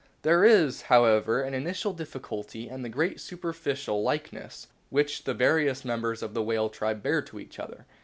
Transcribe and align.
There 0.23 0.43
is, 0.43 0.81
however, 0.81 1.43
an 1.43 1.53
initial 1.53 1.93
difficulty 1.93 2.67
in 2.67 2.81
the 2.81 2.89
great 2.89 3.19
superficial 3.19 4.01
likeness 4.01 4.65
which 4.89 5.25
the 5.25 5.33
various 5.35 5.85
members 5.85 6.23
of 6.23 6.33
the 6.33 6.41
whale 6.41 6.69
tribe 6.69 7.03
bear 7.03 7.21
to 7.21 7.39
each 7.39 7.59
other. 7.59 7.85